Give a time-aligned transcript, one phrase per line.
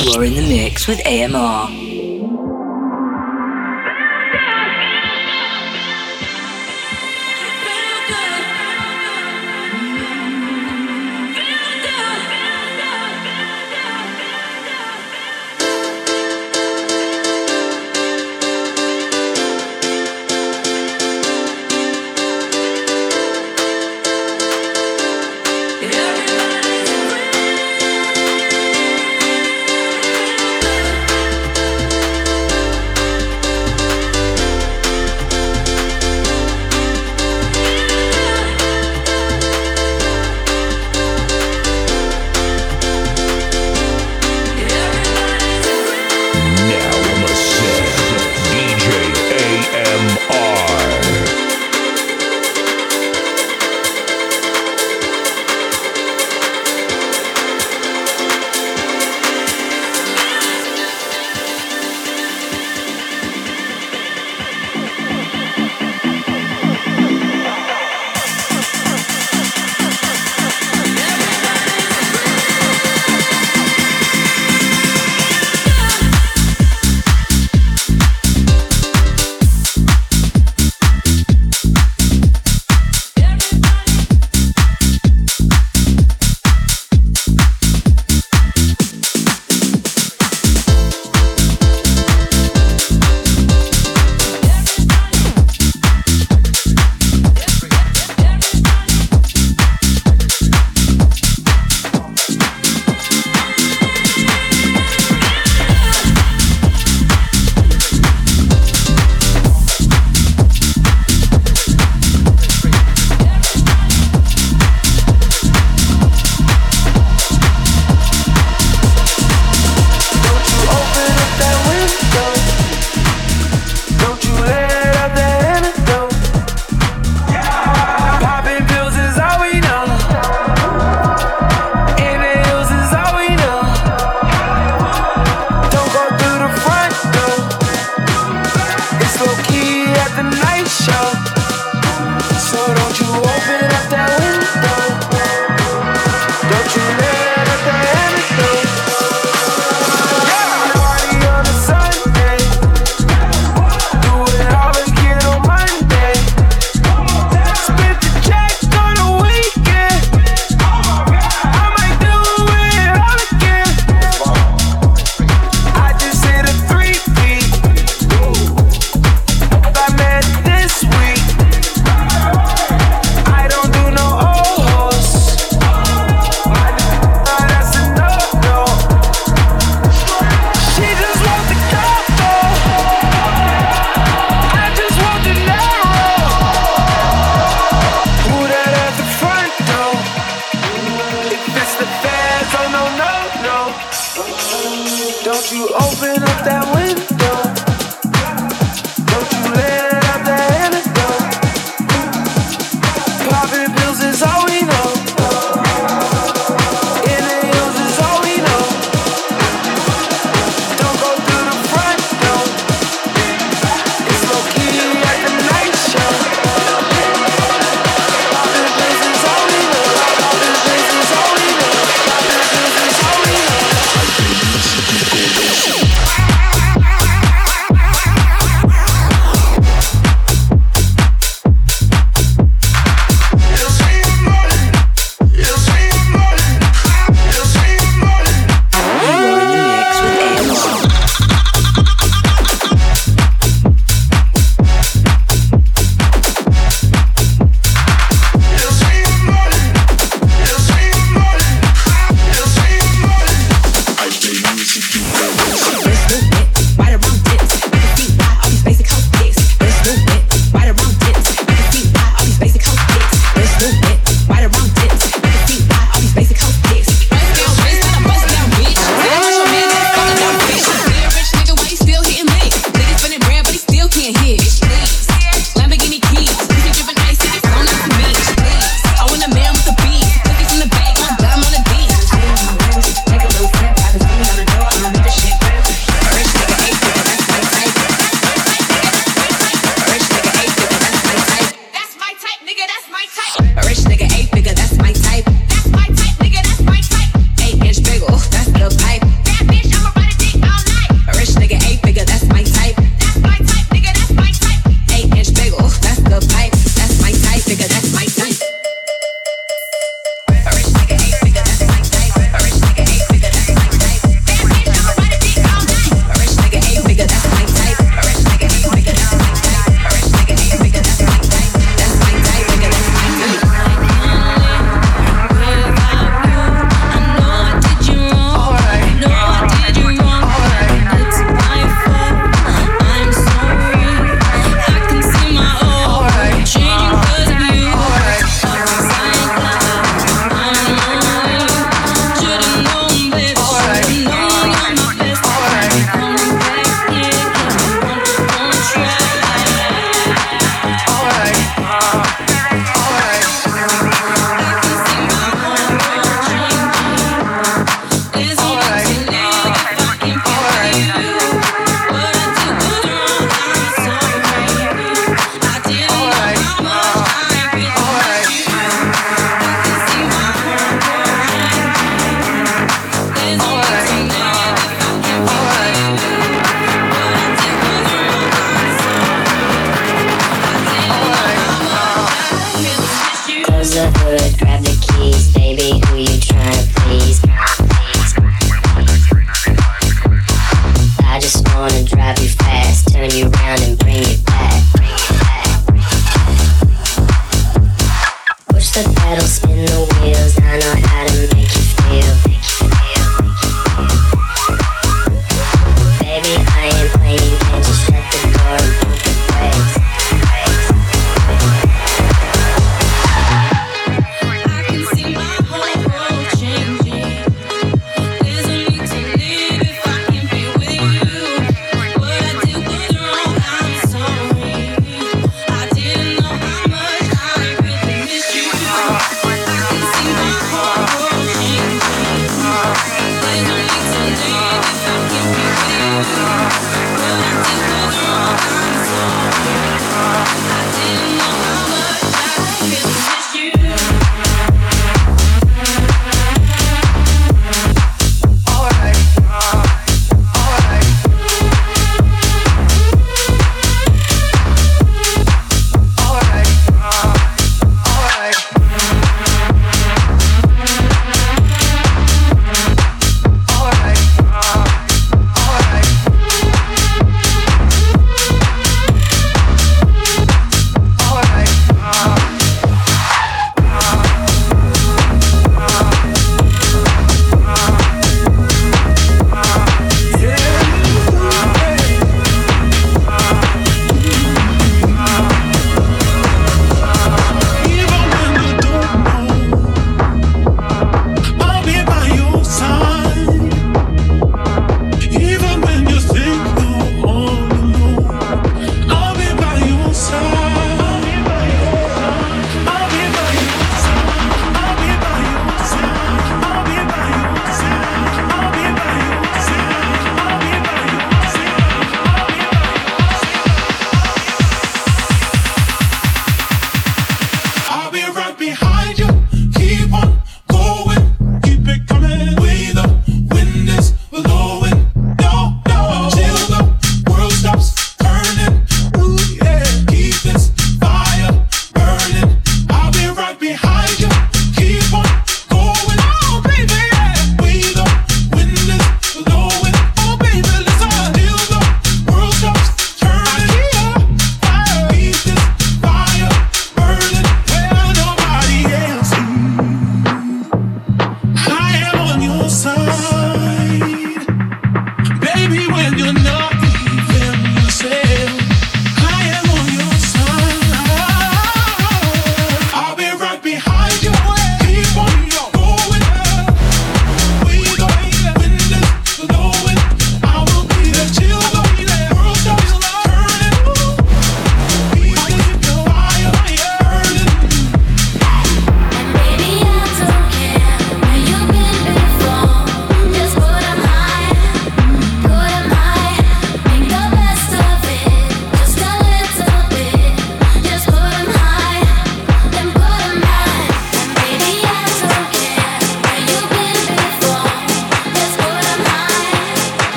[0.00, 1.89] You are in the mix with AMR.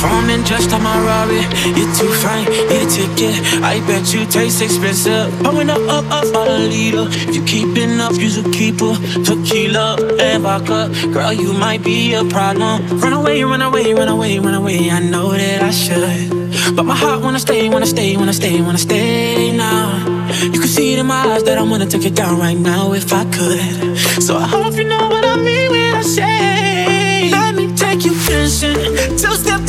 [0.00, 1.42] Performing just on my Rari.
[1.76, 3.36] You're too fine, need a ticket.
[3.62, 5.28] I bet you taste expensive.
[5.44, 7.04] Pouring up, up, up, all a leader.
[7.28, 8.94] If you keeping up, you's a keeper.
[9.22, 10.88] Tequila and vodka.
[11.12, 12.98] Girl, you might be a problem.
[12.98, 14.90] Run away, run away, run away, run away.
[14.90, 16.74] I know that I should.
[16.74, 19.98] But my heart wanna stay, wanna stay, wanna stay, wanna stay now.
[20.40, 22.94] You can see it in my eyes that I wanna take it down right now
[22.94, 23.98] if I could.
[24.22, 28.14] So I hope you know what I mean when I say, let me take you
[28.60, 29.18] dancing.
[29.18, 29.60] Two step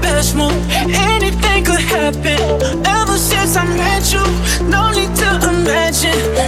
[0.00, 0.52] best move.
[0.70, 2.40] Anything could happen.
[2.86, 4.24] Ever since I met you,
[4.68, 6.41] no need to imagine.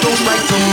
[0.00, 0.71] don't like them.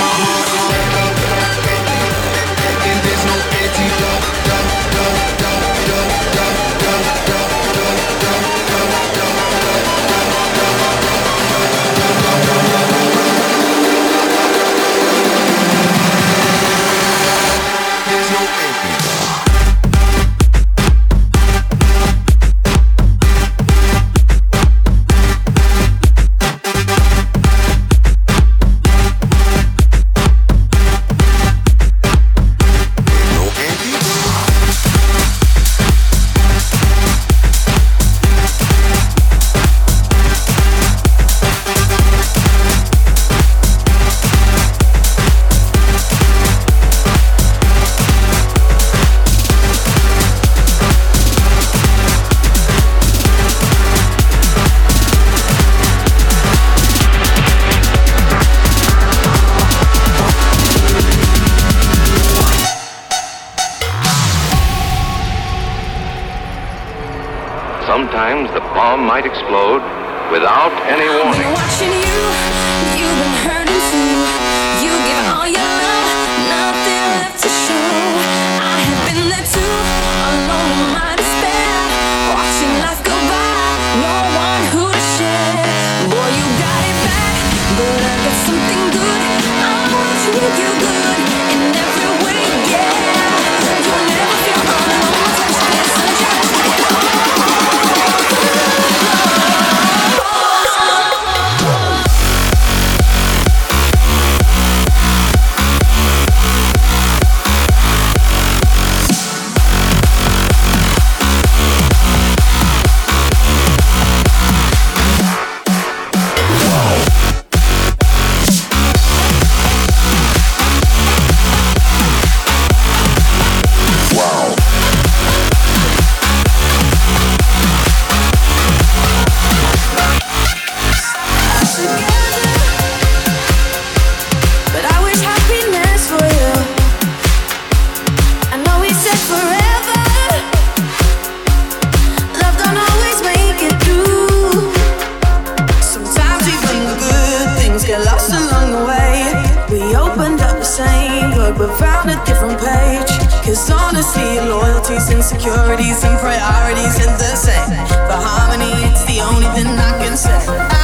[154.14, 157.70] Jealousy, loyalties, insecurities, and priorities are the same.
[158.08, 160.79] But harmony, it's the only thing I can say.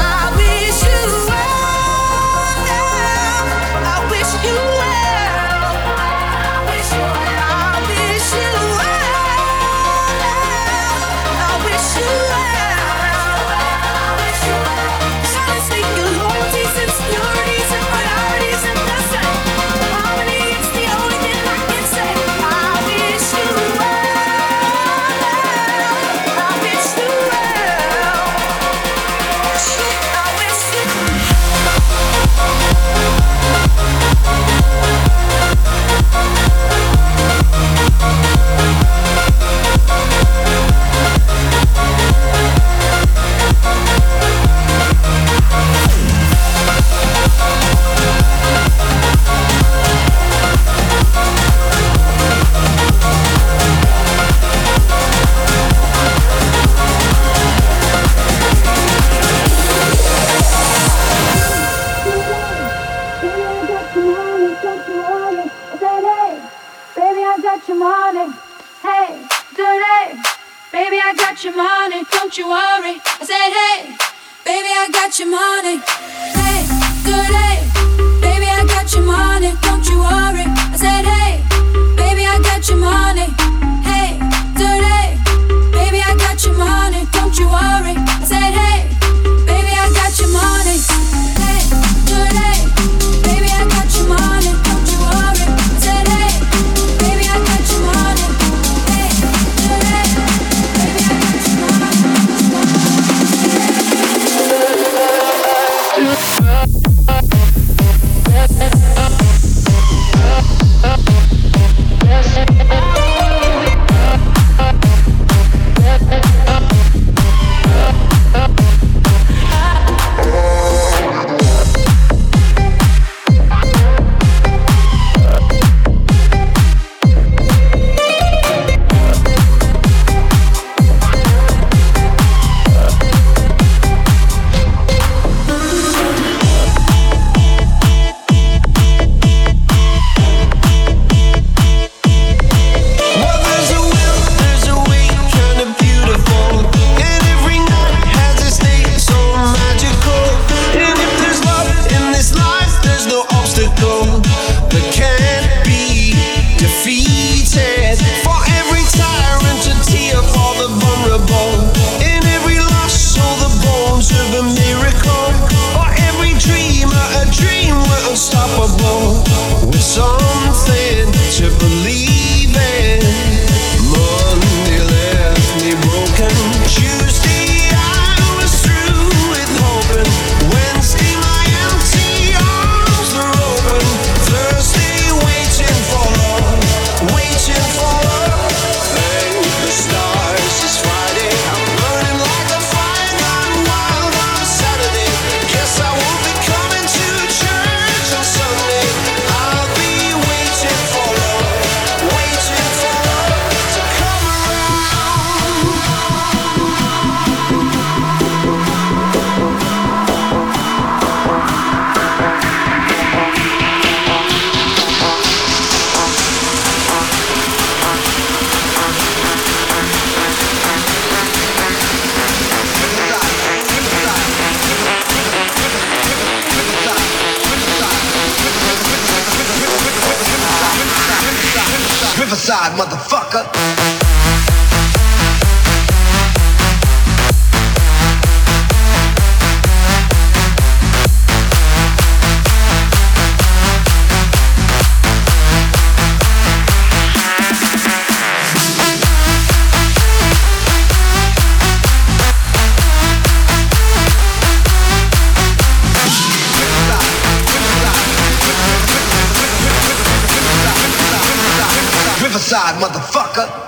[262.36, 263.64] Riverside, motherfucker.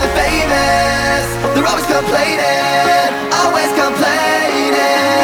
[0.00, 5.19] the famous, they're always complaining, always complaining.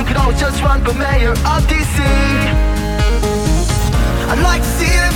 [0.00, 2.00] you could always just run for mayor of DC.
[4.30, 5.09] I'd like to see